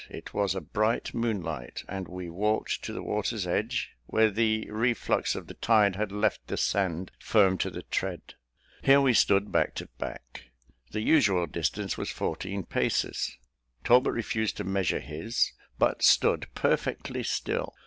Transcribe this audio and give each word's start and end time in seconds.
It 0.09 0.33
was 0.33 0.55
a 0.55 0.61
bright 0.61 1.13
moonlight, 1.13 1.83
and 1.87 2.07
we 2.07 2.27
walked 2.27 2.81
to 2.85 2.91
the 2.91 3.03
water's 3.03 3.45
edge, 3.45 3.91
where 4.07 4.31
the 4.31 4.67
reflux 4.71 5.35
of 5.35 5.45
the 5.45 5.53
tide 5.53 5.95
had 5.95 6.11
left 6.11 6.47
the 6.47 6.57
sand 6.57 7.11
firm 7.19 7.55
to 7.59 7.69
the 7.69 7.83
tread. 7.83 8.33
Here 8.81 8.99
we 8.99 9.13
stood 9.13 9.51
back 9.51 9.75
to 9.75 9.89
back. 9.99 10.45
The 10.89 11.01
usual 11.01 11.45
distance 11.45 11.99
was 11.99 12.09
fourteen 12.09 12.63
paces. 12.63 13.37
Talbot 13.83 14.13
refused 14.13 14.57
to 14.57 14.63
measure 14.63 15.01
his, 15.01 15.53
but 15.77 16.01
stood 16.01 16.47
perfectly 16.55 17.21
still. 17.21 17.75